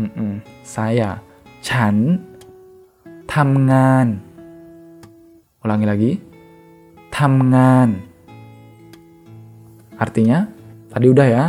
[0.00, 0.32] Mm -mm,
[0.64, 1.20] saya.
[1.60, 2.16] Chan
[3.28, 4.08] Tamngan.
[5.64, 6.12] Ulangi lagi.
[7.12, 7.90] Tamngan.
[10.00, 10.48] Artinya,
[10.88, 11.44] tadi udah ya,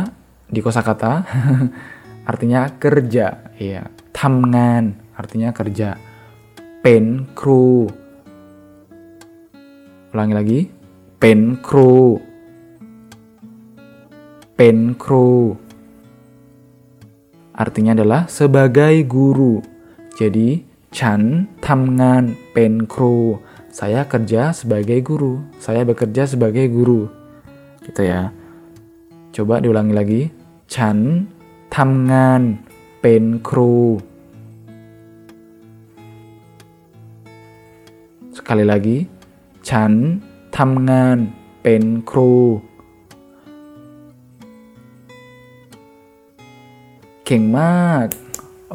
[0.54, 1.26] di kosakata
[2.30, 3.90] artinya kerja Iya.
[4.14, 5.96] tamngan artinya kerja.
[6.84, 7.88] Pen crew.
[10.12, 10.60] Ulangi lagi.
[11.16, 12.20] Pen crew.
[14.54, 15.56] Pen crew.
[17.54, 19.62] Artinya adalah sebagai guru.
[20.14, 20.62] Jadi,
[20.94, 23.42] Chan tamngan pen crew.
[23.74, 25.42] Saya kerja sebagai guru.
[25.58, 27.10] Saya bekerja sebagai guru.
[27.82, 28.30] Gitu ya.
[29.34, 30.22] Coba diulangi lagi.
[30.70, 31.26] Chan
[31.66, 32.62] tamngan
[33.02, 34.13] pen crew
[38.43, 38.97] Sekali lagi.
[39.69, 39.91] ฉัน
[40.57, 41.17] ทำงาน
[41.63, 42.33] เป็นครู
[47.25, 48.07] เก่งมาก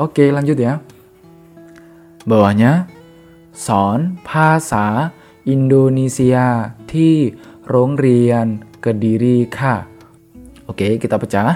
[0.02, 0.72] Oke, lanjut ya.
[2.28, 2.72] Bawahnya
[3.66, 4.86] สอนภาษา
[5.48, 6.36] อินโดนีเซีย
[6.92, 7.14] ที่
[7.68, 8.44] โรงเรียน
[8.84, 9.74] กะดีรีค่ะ
[10.68, 11.50] Oke, kita pecah.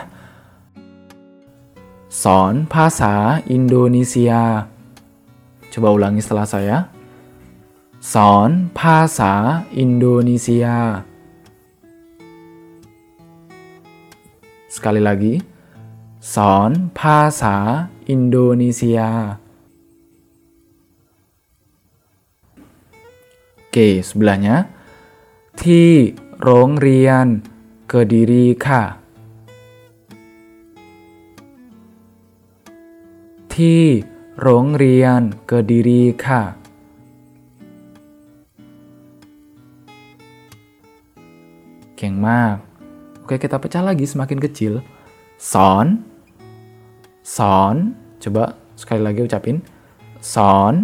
[2.22, 3.14] สอนภาษา
[3.50, 4.32] อินโดนีเซีย
[5.72, 6.91] Coba ulangi setelah saya.
[8.14, 9.32] สอนภาษา
[9.78, 10.66] อินโดนีเซีย
[14.74, 15.34] Sekali lagi.
[16.34, 17.56] สอนภาษา
[18.08, 19.00] อินโดนีเซีย
[23.60, 24.56] Oke, sebelahnya
[25.62, 25.90] ที่
[26.42, 27.26] โรงเรียน
[27.92, 28.82] กดีรีค่ะ
[33.54, 33.82] ที่
[34.42, 36.42] โรงเรียนกดีรีค่ะ
[42.03, 42.59] Cengmak.
[43.23, 44.83] Oke, kita pecah lagi semakin kecil.
[45.39, 46.03] Son.
[47.23, 47.95] Son.
[48.19, 49.63] Coba sekali lagi ucapin.
[50.19, 50.83] Son.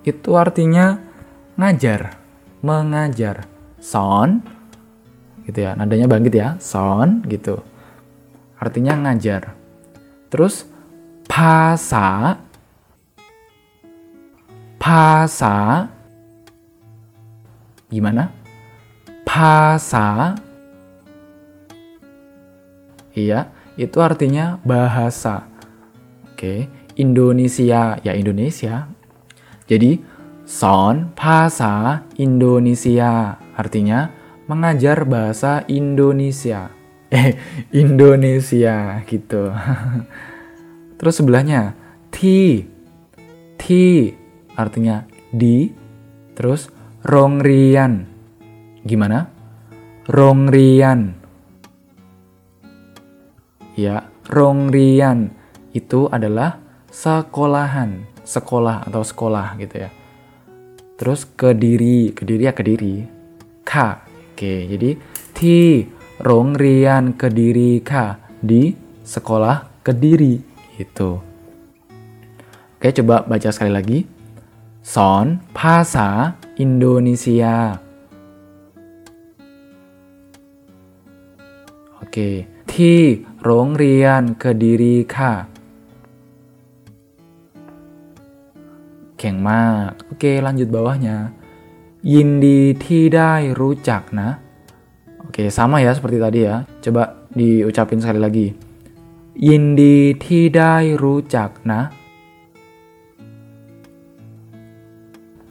[0.00, 0.96] Itu artinya
[1.60, 2.16] ngajar,
[2.64, 3.44] mengajar.
[3.76, 4.40] Son.
[5.44, 6.56] Gitu ya, nadanya bangkit ya.
[6.56, 7.60] Son gitu.
[8.56, 9.52] Artinya ngajar.
[10.32, 10.64] Terus
[11.28, 12.40] pasa
[14.80, 15.84] pasa
[17.92, 18.37] gimana
[19.38, 20.34] bahasa.
[23.14, 25.46] Iya itu artinya bahasa.
[26.26, 26.66] Oke
[26.98, 28.02] Indonesia.
[28.02, 28.90] Ya Indonesia.
[29.70, 30.02] Jadi
[30.42, 34.10] son bahasa Indonesia artinya
[34.50, 36.74] mengajar bahasa Indonesia.
[37.08, 37.38] Eh
[37.72, 39.48] Indonesia gitu.
[40.98, 41.72] Terus sebelahnya
[42.12, 42.20] t,
[43.56, 43.64] t
[44.58, 45.72] artinya di
[46.36, 46.68] terus
[47.00, 48.17] rongrian.
[48.88, 49.28] Gimana?
[50.08, 51.12] Rongrian.
[53.76, 55.28] Ya, rongrian
[55.76, 56.56] itu adalah
[56.88, 59.90] sekolahan, sekolah atau sekolah gitu ya.
[60.96, 62.96] Terus kediri, kediri ya kediri.
[63.68, 63.72] k,
[64.32, 64.96] Oke, jadi
[65.36, 65.84] ti
[66.24, 68.72] rongrian kediri k di
[69.04, 70.40] sekolah kediri
[70.80, 71.10] itu.
[72.78, 73.98] Oke, coba baca sekali lagi.
[74.80, 77.87] Son bahasa Indonesia.
[82.12, 82.18] เก
[82.74, 83.00] ที่
[83.44, 85.32] โรงเรียนเคดีรีค่ะ
[89.18, 91.16] เก่งมาก oke lanjut bawahnya.
[92.12, 94.28] ยินดีที่ได้รู้จักนะ
[95.24, 96.54] oke sama ya seperti tadi ya.
[96.84, 97.02] Coba
[97.38, 98.46] diucapin sekali lagi.
[99.48, 101.82] ยินดีที่ได้รู้จักนะ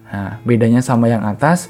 [0.08, 1.67] Nah, bedanya sama yang atas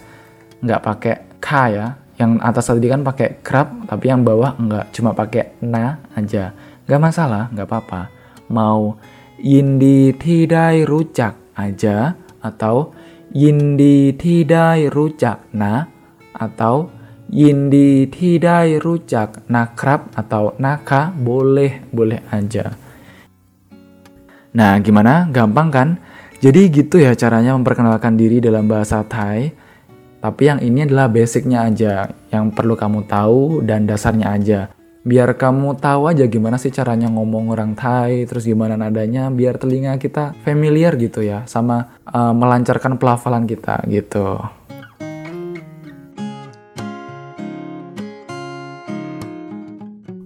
[0.61, 1.85] nggak pakai ka ya,
[2.17, 4.89] yang atas tadi kan pakai crab tapi yang bawah enggak.
[4.93, 6.53] Cuma pakai na aja.
[6.89, 8.01] Nggak masalah nggak apa-apa.
[8.49, 8.97] Mau
[9.37, 12.93] yindi tidai rujak aja atau
[13.33, 15.85] yindi tidai rujak na
[16.33, 16.89] atau
[17.29, 22.73] yindi tidai rujak nakrab atau naka boleh boleh aja.
[24.57, 25.29] Nah gimana?
[25.29, 25.89] Gampang kan?
[26.37, 29.66] Jadi gitu ya caranya memperkenalkan diri dalam bahasa Thai.
[30.17, 34.59] Tapi yang ini adalah basicnya aja, yang perlu kamu tahu dan dasarnya aja.
[35.07, 39.95] Biar kamu tahu aja gimana sih caranya ngomong orang Thai, terus gimana nadanya, biar telinga
[40.01, 44.41] kita familiar gitu ya, sama uh, melancarkan pelafalan kita gitu.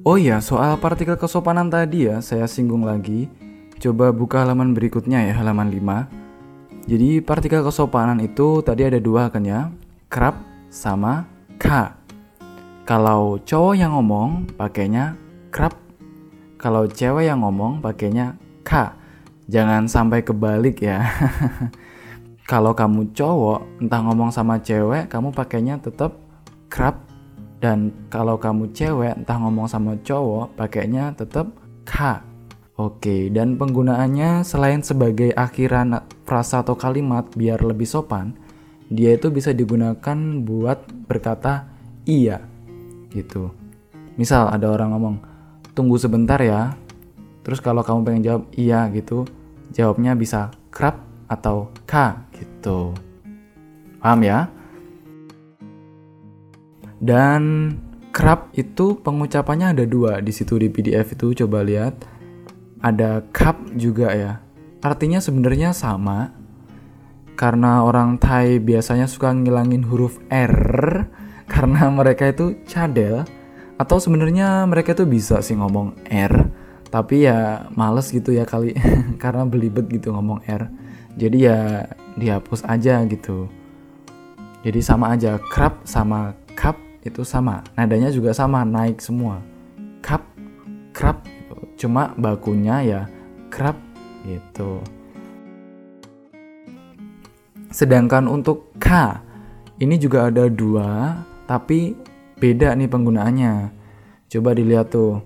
[0.02, 3.30] Oh iya, soal partikel kesopanan tadi ya, saya singgung lagi.
[3.78, 6.90] Coba buka halaman berikutnya ya, halaman 5.
[6.90, 9.70] Jadi partikel kesopanan itu tadi ada dua kan ya,
[10.12, 10.36] krab
[10.68, 11.24] sama
[11.56, 11.96] ka.
[12.84, 15.16] Kalau cowok yang ngomong pakainya
[15.56, 15.72] krab.
[16.60, 18.92] Kalau cewek yang ngomong pakainya ka.
[19.48, 21.08] Jangan sampai kebalik ya.
[22.52, 26.20] Kalau kamu cowok, entah ngomong sama cewek, kamu pakainya tetap
[26.68, 27.00] krab
[27.64, 31.56] dan kalau kamu cewek, entah ngomong sama cowok, pakainya tetap
[31.88, 32.20] ka.
[32.76, 38.36] Oke, dan penggunaannya selain sebagai akhiran frasa atau kalimat biar lebih sopan,
[38.92, 41.72] dia itu bisa digunakan buat berkata
[42.04, 42.44] iya
[43.16, 43.56] gitu.
[44.20, 45.16] Misal ada orang ngomong,
[45.72, 46.76] tunggu sebentar ya.
[47.42, 49.24] Terus kalau kamu pengen jawab iya gitu,
[49.72, 51.00] jawabnya bisa krap
[51.32, 52.92] atau ka gitu.
[54.04, 54.52] Paham ya?
[57.00, 57.74] Dan
[58.12, 61.96] crab itu pengucapannya ada dua di situ di PDF itu coba lihat.
[62.84, 64.44] Ada cup juga ya.
[64.84, 66.41] Artinya sebenarnya sama.
[67.42, 70.54] Karena orang Thai biasanya suka ngilangin huruf R
[71.50, 73.26] karena mereka itu cadel.
[73.82, 76.54] Atau sebenarnya mereka itu bisa sih ngomong R
[76.92, 78.76] tapi ya males gitu ya kali
[79.24, 80.70] karena belibet gitu ngomong R.
[81.16, 81.88] Jadi ya
[82.20, 83.48] dihapus aja gitu.
[84.62, 87.66] Jadi sama aja crab sama cup itu sama.
[87.74, 89.40] Nadanya juga sama naik semua.
[90.04, 90.22] Cup
[90.92, 91.88] crab gitu.
[91.88, 93.02] cuma bakunya ya
[93.48, 93.80] crab
[94.28, 94.84] gitu
[97.82, 99.18] sedangkan untuk k
[99.82, 101.18] ini juga ada dua
[101.50, 101.98] tapi
[102.38, 103.54] beda nih penggunaannya
[104.30, 105.18] coba dilihat tuh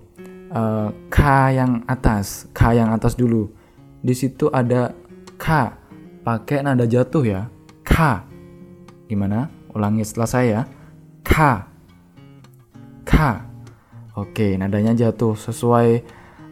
[0.56, 1.20] uh, k
[1.52, 3.52] yang atas k yang atas dulu
[4.00, 4.96] di situ ada
[5.36, 5.46] k
[6.24, 7.52] pakai nada jatuh ya
[7.84, 8.24] k
[9.12, 10.60] gimana ulangi setelah saya
[11.26, 11.34] K.
[13.02, 13.12] K.
[14.16, 16.00] Oke, nadanya jatuh sesuai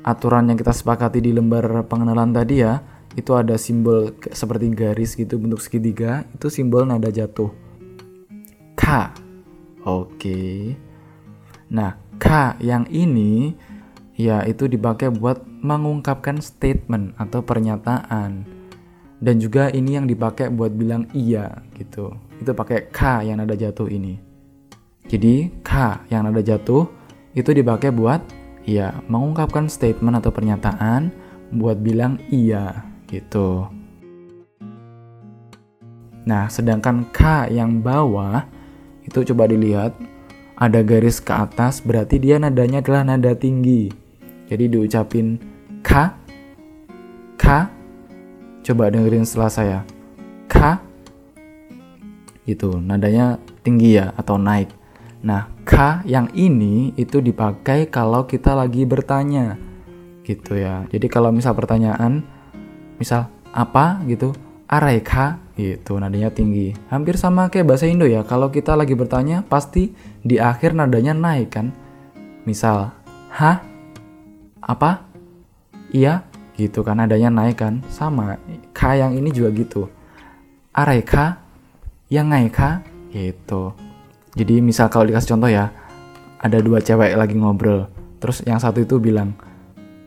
[0.04, 2.82] aturan yang kita sepakati di lembar pengenalan tadi ya.
[3.14, 7.50] Itu ada simbol seperti garis gitu bentuk segitiga, itu simbol nada jatuh.
[8.74, 9.14] K.
[9.87, 10.74] Oke.
[11.70, 13.55] Nah, K yang ini
[14.18, 18.46] ya itu dipakai buat mengungkapkan statement atau pernyataan.
[19.24, 22.12] Dan juga ini yang dipakai buat bilang iya gitu.
[22.42, 24.18] Itu pakai K yang nada jatuh ini.
[25.07, 26.91] Jadi K yang nada jatuh
[27.32, 28.20] itu dipakai buat
[28.64, 31.12] ya mengungkapkan statement atau pernyataan
[31.53, 33.68] buat bilang iya gitu.
[36.24, 38.48] Nah, sedangkan K yang bawah
[39.05, 39.92] itu coba dilihat
[40.57, 43.92] ada garis ke atas berarti dia nadanya adalah nada tinggi.
[44.48, 45.36] Jadi diucapin
[45.84, 45.90] K
[47.36, 47.44] K
[48.64, 49.78] coba dengerin setelah saya.
[50.48, 50.80] K
[52.48, 54.72] gitu, nadanya tinggi ya atau naik.
[55.24, 59.57] Nah, K yang ini itu dipakai kalau kita lagi bertanya.
[60.24, 60.88] Gitu ya.
[60.88, 62.24] Jadi kalau misal pertanyaan
[62.97, 64.34] misal apa gitu,
[64.68, 65.12] K
[65.55, 66.74] gitu nadanya tinggi.
[66.90, 68.26] Hampir sama kayak bahasa Indo ya.
[68.26, 71.70] Kalau kita lagi bertanya pasti di akhir nadanya naik kan.
[72.42, 72.90] Misal,
[73.30, 73.62] "Hah?
[74.59, 75.07] Apa?
[75.95, 77.82] Iya?" gitu kan nadanya naik kan.
[77.90, 78.38] Sama
[78.74, 79.90] K yang ini juga gitu.
[81.07, 81.14] K,
[82.11, 82.82] yang ngai K
[83.14, 83.74] gitu.
[84.34, 85.70] Jadi misal kalau dikasih contoh ya,
[86.42, 87.86] ada dua cewek lagi ngobrol.
[88.18, 89.38] Terus yang satu itu bilang,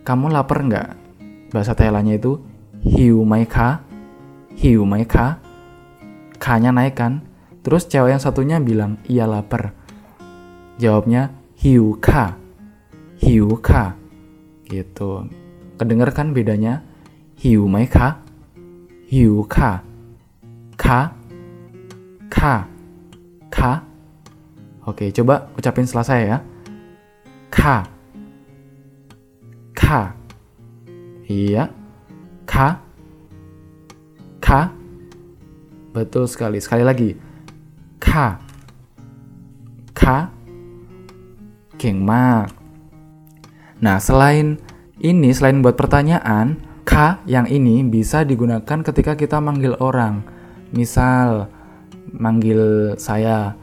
[0.03, 0.87] kamu lapar nggak?
[1.55, 2.35] Bahasa Thailandnya itu
[2.87, 3.83] hiu mai ka,
[4.55, 5.37] hiu mai ka,
[6.39, 7.19] k-nya naik kan.
[7.59, 9.75] Terus cewek yang satunya bilang, iya lapar.
[10.79, 12.39] Jawabnya hiu ka,
[13.19, 13.99] hiu ka,
[14.71, 15.27] gitu.
[15.75, 16.81] Kedengar kan bedanya?
[17.37, 18.23] Hiu mai ka,
[19.11, 19.83] hiu ka,
[20.79, 21.11] ka,
[22.31, 22.65] ka,
[23.51, 23.71] ka.
[24.87, 26.37] Oke, coba ucapin setelah saya ya.
[27.51, 27.83] Ka.
[29.75, 30.15] Ka.
[31.27, 31.76] Iya.
[32.47, 32.79] Ka.
[34.39, 34.71] Ka.
[35.91, 36.63] Betul sekali.
[36.63, 37.09] Sekali lagi.
[37.99, 38.39] Ka.
[39.91, 40.31] Ka.
[41.77, 42.49] King mak.
[43.77, 44.57] Nah, selain
[44.97, 50.25] ini, selain buat pertanyaan, ka yang ini bisa digunakan ketika kita manggil orang.
[50.73, 51.51] Misal,
[52.15, 53.53] manggil saya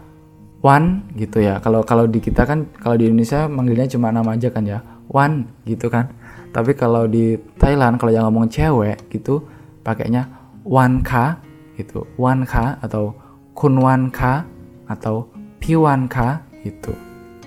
[0.65, 1.61] Wan gitu ya.
[1.61, 4.81] Kalau kalau di kita kan kalau di Indonesia manggilnya cuma nama aja kan ya.
[5.13, 6.09] Wan gitu kan.
[6.55, 9.43] Tapi kalau di Thailand kalau yang ngomong cewek gitu
[9.83, 10.31] pakainya
[10.63, 11.43] Wan Ka
[11.75, 12.07] gitu.
[12.15, 13.11] Wan Ka atau
[13.59, 14.47] Kun Wan Ka
[14.87, 15.27] atau
[15.59, 16.95] Piwan Ka gitu.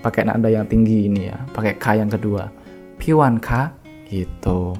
[0.03, 1.39] Pakai nada yang tinggi ini ya.
[1.55, 2.51] Pakai K yang kedua.
[2.99, 3.71] Piwan Ka
[4.11, 4.75] gitu.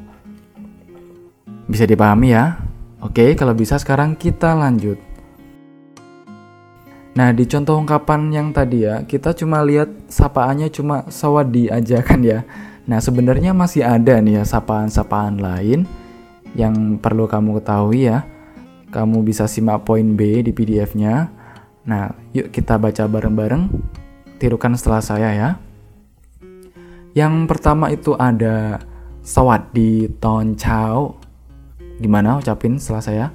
[1.67, 2.59] Bisa dipahami ya?
[2.99, 4.99] Oke, kalau bisa sekarang kita lanjut.
[7.17, 12.21] Nah, di contoh ungkapan yang tadi ya, kita cuma lihat sapaannya cuma sawadi aja kan
[12.21, 12.45] ya.
[12.87, 15.83] Nah, sebenarnya masih ada nih ya sapaan-sapaan lain
[16.55, 18.23] yang perlu kamu ketahui ya.
[18.87, 21.27] Kamu bisa simak poin B di PDF-nya.
[21.83, 23.67] Nah, yuk kita baca bareng-bareng.
[24.39, 25.49] Tirukan setelah saya ya.
[27.11, 28.79] Yang pertama itu ada
[29.19, 31.19] sawadi ton chao.
[31.99, 33.25] Gimana ucapin setelah saya?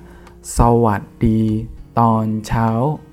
[0.40, 3.12] Sawadi ton chao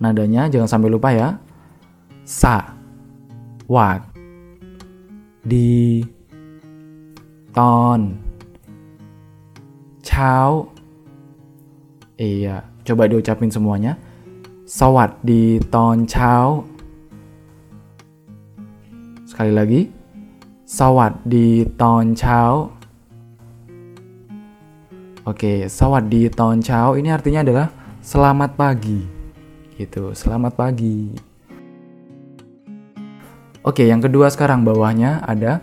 [0.00, 1.40] nadanya jangan sampai lupa ya.
[2.26, 2.74] Sa,
[5.46, 6.02] wat, di,
[7.54, 8.18] ton,
[10.02, 10.74] chao.
[12.18, 13.94] Iya, coba diucapin semuanya.
[14.66, 16.66] Sawat di ton chao.
[19.22, 19.86] Sekali lagi.
[20.66, 22.74] Sawat di ton chao.
[25.22, 27.68] Oke, sawat di ton chao ini artinya adalah
[28.02, 29.02] selamat pagi
[29.76, 31.10] gitu selamat pagi
[33.66, 35.58] oke yang kedua sekarang bawahnya ada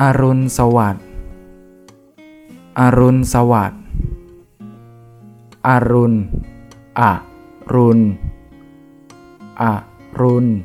[0.00, 0.96] Arun Sawat
[2.72, 3.76] Arun Sawat
[5.60, 6.32] Arun
[6.96, 7.20] A
[7.68, 8.16] Run
[9.60, 9.84] A
[10.16, 10.64] Run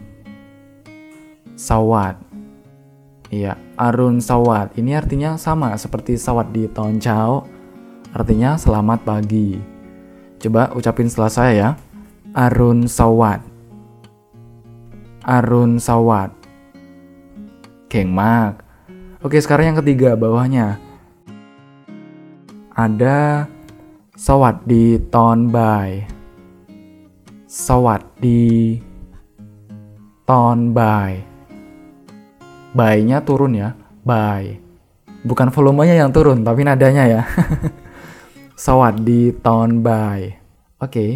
[1.59, 2.25] Sawat
[3.25, 4.77] Iya, Arun Sawat.
[4.77, 7.43] Ini artinya sama seperti sawat di Toncao.
[8.13, 9.59] Artinya selamat pagi.
[10.39, 11.69] Coba ucapin setelah saya ya.
[12.35, 13.39] Arun Sawat
[15.23, 16.35] Arun Sawat
[17.87, 18.65] Geng mak
[19.25, 20.77] Oke sekarang yang ketiga bawahnya.
[22.75, 23.49] Ada
[24.15, 26.05] Sawat di ton by
[27.45, 28.79] Sawat di
[30.27, 31.19] ton by
[32.75, 33.73] By-nya turun ya
[34.03, 34.59] By
[35.25, 37.21] Bukan volumenya yang turun tapi nadanya ya.
[38.65, 40.33] Sawat di ton by
[40.77, 41.11] Oke okay.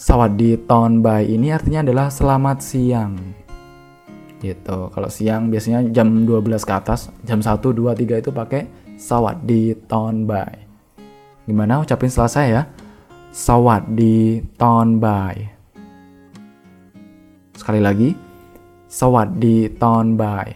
[0.00, 3.20] Sawadi ton by ini artinya adalah selamat siang
[4.40, 4.88] gitu.
[4.90, 8.66] Kalau siang biasanya jam 12 ke atas jam 1, 2, 3 itu pakai
[8.96, 10.52] sawat di Ton by
[11.44, 11.84] gimana?
[11.84, 12.62] Ucapin selesai ya.
[13.30, 15.36] Sawat di Ton by
[17.54, 18.10] sekali lagi.
[18.90, 20.48] Sawat di Ton by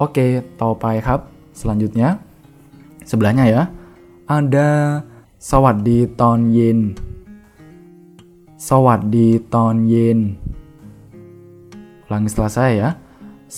[0.00, 0.26] oke
[0.60, 2.22] topai hub selanjutnya.
[3.02, 3.62] Sebelahnya ya
[4.30, 5.02] ada
[5.40, 6.94] sawat di Ton yin
[8.60, 10.36] sawat di Ton yin
[12.09, 12.89] ulangi setelah saya ya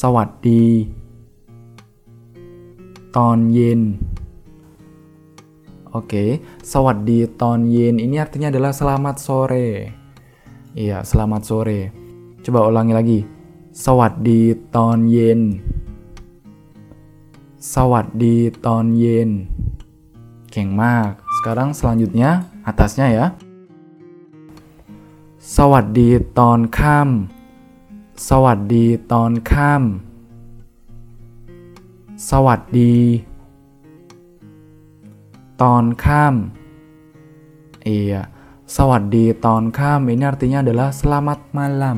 [0.02, 0.66] สวัสดี
[3.16, 3.82] ตอนเย็น
[5.98, 9.90] Oke, sawaddi ton yin ini artinya adalah selamat sore.
[10.78, 11.80] Iya, selamat sore.
[12.46, 13.20] Coba ulangi lagi.
[13.74, 15.64] Sawaddi ton yin.
[17.58, 19.50] Sawaddi ton yin.
[20.54, 21.24] Keng mak.
[21.42, 23.28] Sekarang selanjutnya atasnya ya.
[25.56, 27.41] สวัสดีตอนค่ำ
[28.30, 29.80] สวัสดีตอนค่ำ
[32.32, 32.96] สวัสดี
[35.62, 38.22] ตอนค่ำ iya
[38.78, 41.98] สวัสดีตอนค่ำ ini artinya adalah selamat malam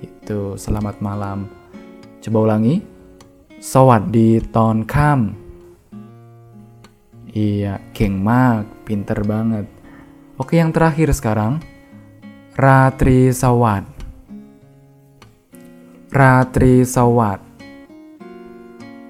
[0.00, 1.38] gitu selamat malam
[2.22, 2.74] coba ulangi
[3.72, 5.18] สวัสดีตอนค่ำ
[7.44, 9.66] iya เก่งมาก pinter banget
[10.40, 11.52] oke yang terakhir sekarang
[12.54, 13.97] Ratri Sawat
[16.09, 17.37] Ratri Sawat.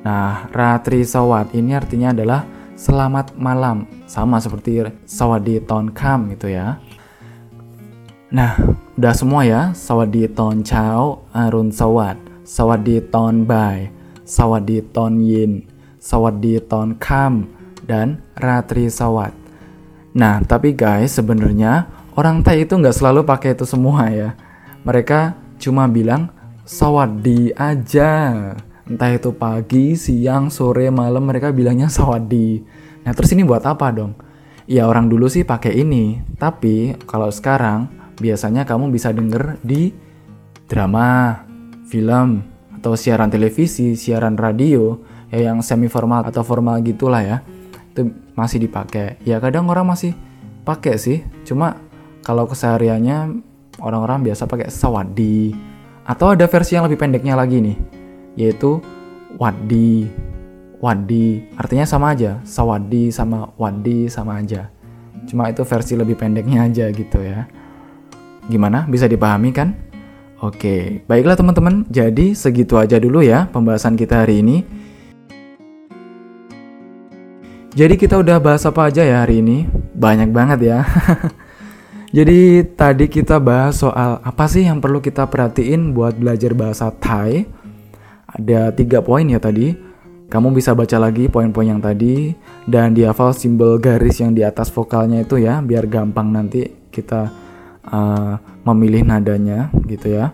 [0.03, 2.43] Nah, Ratri Sawat ini artinya adalah
[2.75, 6.75] selamat malam, sama seperti Sawadi Ton Kam gitu ya.
[8.35, 8.51] Nah,
[8.99, 9.71] udah semua ya.
[9.71, 12.99] Sawadi Ton Chao, Arun Sawat, Sawadi
[13.47, 13.87] Bai,
[15.23, 15.63] Yin,
[16.03, 17.47] Sawadi Ton Kam,
[17.87, 19.31] dan Ratri Sawat.
[20.11, 21.87] Nah, tapi guys, sebenarnya
[22.19, 24.35] orang Thai itu nggak selalu pakai itu semua ya.
[24.83, 26.35] Mereka cuma bilang
[26.69, 28.53] Sawadi aja
[28.85, 32.61] entah itu pagi, siang, sore, malam mereka bilangnya sawadi.
[33.01, 34.13] Nah terus ini buat apa dong?
[34.69, 37.89] Ya orang dulu sih pakai ini, tapi kalau sekarang
[38.21, 39.89] biasanya kamu bisa denger di
[40.69, 41.41] drama,
[41.89, 42.45] film,
[42.77, 45.01] atau siaran televisi, siaran radio,
[45.33, 47.41] ya yang semi formal atau formal gitulah ya.
[47.97, 49.17] Itu masih dipakai.
[49.25, 50.13] Ya kadang orang masih
[50.69, 51.81] pakai sih, cuma
[52.21, 53.41] kalau kesehariannya
[53.81, 55.68] orang-orang biasa pakai sawadi.
[56.09, 57.77] Atau ada versi yang lebih pendeknya lagi nih
[58.33, 58.81] yaitu
[59.37, 60.07] wadi
[60.79, 64.73] wadi artinya sama aja sawadi sama wadi sama aja.
[65.29, 67.45] Cuma itu versi lebih pendeknya aja gitu ya.
[68.49, 68.89] Gimana?
[68.89, 69.77] Bisa dipahami kan?
[70.41, 74.65] Oke baiklah teman-teman jadi segitu aja dulu ya pembahasan kita hari ini.
[77.69, 79.69] Jadi kita udah bahas apa aja ya hari ini?
[79.93, 80.79] Banyak banget ya
[82.09, 87.45] Jadi tadi kita bahas soal apa sih yang perlu kita perhatiin buat belajar bahasa Thai
[88.25, 89.77] ada tiga poin ya tadi.
[90.29, 92.37] Kamu bisa baca lagi poin-poin yang tadi
[92.69, 97.33] dan dihafal simbol garis yang di atas vokalnya itu ya, biar gampang nanti kita
[97.89, 100.29] uh, memilih nadanya gitu ya.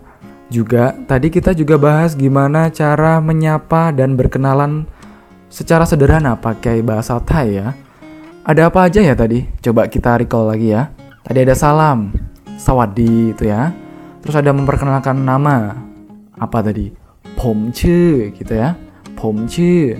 [0.52, 4.84] Juga tadi kita juga bahas gimana cara menyapa dan berkenalan
[5.48, 7.72] secara sederhana pakai bahasa Thai ya.
[8.44, 9.48] Ada apa aja ya tadi?
[9.64, 10.92] Coba kita recall lagi ya.
[11.26, 12.14] Tadi ada salam,
[12.54, 13.74] sawadi itu ya.
[14.22, 15.74] Terus ada memperkenalkan nama.
[16.38, 16.94] Apa tadi?
[17.34, 18.78] Pom chu gitu ya.
[19.18, 19.90] Pom chu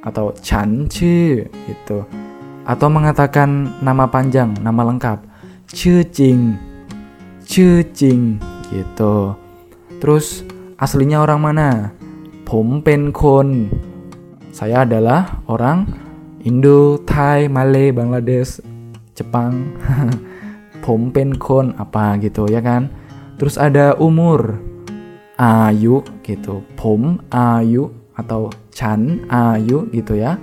[0.00, 2.08] atau Chan chu gitu.
[2.64, 5.20] Atau mengatakan nama panjang, nama lengkap.
[5.68, 6.56] Chu Jing.
[7.44, 8.40] Chu Jing
[8.72, 9.36] gitu.
[10.00, 10.40] Terus
[10.80, 11.92] aslinya orang mana?
[12.48, 13.68] Pom pen kon.
[14.56, 15.84] Saya adalah orang
[16.48, 18.64] Indo, Thai, Malay, Bangladesh,
[19.12, 19.68] Jepang.
[20.85, 22.89] ผมเป็นคน apa gitu ya kan
[23.37, 24.57] terus ada umur
[25.37, 26.65] ayu gitu.
[26.75, 30.35] Pom ayu atau chan ayu gitu ya.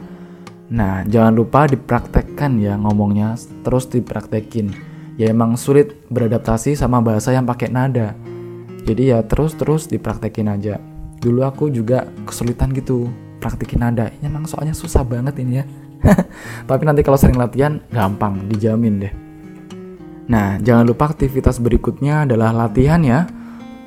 [0.75, 3.37] Nah, jangan lupa dipraktekkan ya ngomongnya,
[3.67, 4.73] terus dipraktekin.
[5.15, 8.15] Ya emang sulit beradaptasi sama bahasa yang pakai nada.
[8.83, 10.83] Jadi ya terus-terus dipraktekin aja.
[11.23, 13.07] Dulu aku juga kesulitan gitu
[13.39, 14.11] praktekin nada.
[14.11, 15.65] Ini emang soalnya susah banget ini ya.
[16.69, 19.15] Tapi nanti kalau sering latihan gampang, dijamin deh.
[20.30, 23.26] Nah, jangan lupa aktivitas berikutnya adalah latihan ya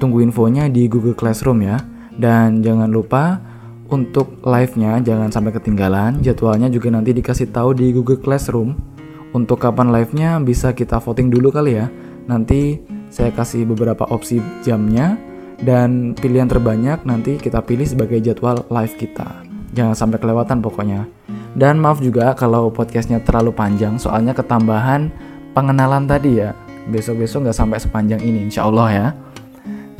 [0.02, 1.78] Tunggu infonya di Google Classroom ya.
[2.10, 3.38] Dan jangan lupa
[3.86, 6.18] untuk live-nya jangan sampai ketinggalan.
[6.18, 8.74] Jadwalnya juga nanti dikasih tahu di Google Classroom.
[9.30, 11.86] Untuk kapan live-nya bisa kita voting dulu kali ya.
[12.26, 12.82] Nanti
[13.14, 15.14] saya kasih beberapa opsi jamnya
[15.62, 19.46] dan pilihan terbanyak nanti kita pilih sebagai jadwal live kita.
[19.70, 21.06] Jangan sampai kelewatan pokoknya.
[21.54, 25.14] Dan maaf juga kalau podcastnya terlalu panjang soalnya ketambahan
[25.52, 26.56] pengenalan tadi ya.
[26.88, 29.06] Besok-besok nggak sampai sepanjang ini insya Allah ya.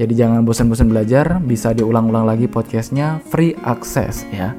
[0.00, 4.57] Jadi jangan bosan-bosan belajar, bisa diulang-ulang lagi podcastnya free access ya.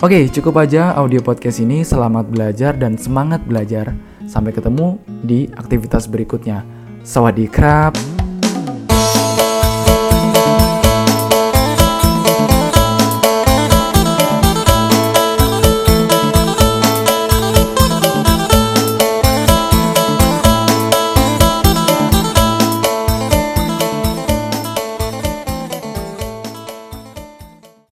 [0.00, 1.82] Oke, cukup aja audio podcast ini.
[1.82, 3.92] Selamat belajar dan semangat belajar.
[4.24, 6.64] Sampai ketemu di aktivitas berikutnya.
[7.04, 8.13] Sawadee krab.